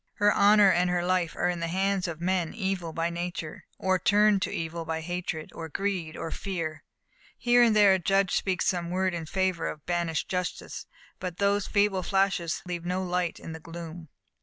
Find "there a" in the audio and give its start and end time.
7.75-7.99